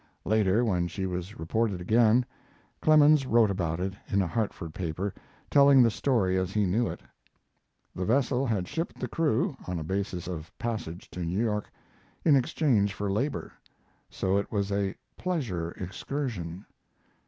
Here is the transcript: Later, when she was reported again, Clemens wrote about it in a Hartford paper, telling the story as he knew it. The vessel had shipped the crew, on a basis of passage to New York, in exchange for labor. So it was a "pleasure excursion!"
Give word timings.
Later, 0.25 0.65
when 0.65 0.87
she 0.87 1.05
was 1.05 1.37
reported 1.37 1.79
again, 1.79 2.25
Clemens 2.81 3.27
wrote 3.27 3.51
about 3.51 3.79
it 3.79 3.93
in 4.07 4.19
a 4.19 4.25
Hartford 4.25 4.73
paper, 4.73 5.13
telling 5.51 5.83
the 5.83 5.91
story 5.91 6.39
as 6.39 6.51
he 6.51 6.65
knew 6.65 6.87
it. 6.87 7.01
The 7.93 8.05
vessel 8.05 8.47
had 8.47 8.67
shipped 8.67 8.99
the 8.99 9.07
crew, 9.07 9.55
on 9.67 9.77
a 9.77 9.83
basis 9.83 10.27
of 10.27 10.51
passage 10.57 11.07
to 11.11 11.19
New 11.23 11.37
York, 11.37 11.69
in 12.25 12.35
exchange 12.35 12.95
for 12.95 13.11
labor. 13.11 13.51
So 14.09 14.37
it 14.37 14.51
was 14.51 14.71
a 14.71 14.95
"pleasure 15.17 15.69
excursion!" 15.73 16.65